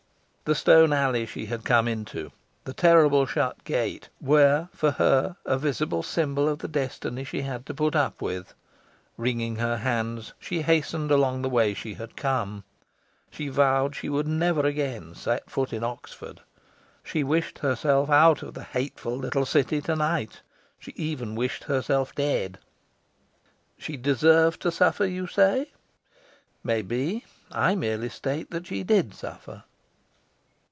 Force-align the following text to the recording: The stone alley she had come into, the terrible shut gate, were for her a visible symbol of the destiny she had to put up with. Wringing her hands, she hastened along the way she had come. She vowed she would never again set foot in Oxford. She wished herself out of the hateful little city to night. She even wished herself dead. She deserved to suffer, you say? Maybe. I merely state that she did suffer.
The 0.43 0.55
stone 0.55 0.91
alley 0.91 1.25
she 1.25 1.45
had 1.45 1.63
come 1.63 1.87
into, 1.87 2.29
the 2.65 2.73
terrible 2.73 3.25
shut 3.25 3.63
gate, 3.63 4.09
were 4.19 4.67
for 4.73 4.91
her 4.91 5.37
a 5.45 5.57
visible 5.57 6.03
symbol 6.03 6.49
of 6.49 6.59
the 6.59 6.67
destiny 6.67 7.23
she 7.23 7.43
had 7.43 7.65
to 7.67 7.73
put 7.73 7.95
up 7.95 8.21
with. 8.21 8.53
Wringing 9.15 9.55
her 9.57 9.77
hands, 9.77 10.33
she 10.41 10.63
hastened 10.63 11.09
along 11.09 11.41
the 11.41 11.49
way 11.49 11.73
she 11.73 11.93
had 11.93 12.17
come. 12.17 12.65
She 13.29 13.47
vowed 13.47 13.95
she 13.95 14.09
would 14.09 14.27
never 14.27 14.65
again 14.65 15.15
set 15.15 15.49
foot 15.49 15.71
in 15.71 15.85
Oxford. 15.85 16.41
She 17.01 17.23
wished 17.23 17.59
herself 17.59 18.09
out 18.09 18.43
of 18.43 18.53
the 18.53 18.63
hateful 18.65 19.15
little 19.15 19.45
city 19.45 19.79
to 19.83 19.95
night. 19.95 20.41
She 20.79 20.91
even 20.97 21.33
wished 21.35 21.63
herself 21.63 22.13
dead. 22.13 22.59
She 23.77 23.95
deserved 23.95 24.61
to 24.63 24.71
suffer, 24.71 25.05
you 25.05 25.27
say? 25.27 25.71
Maybe. 26.61 27.23
I 27.53 27.73
merely 27.75 28.09
state 28.09 28.51
that 28.51 28.67
she 28.67 28.83
did 28.83 29.13
suffer. 29.13 29.63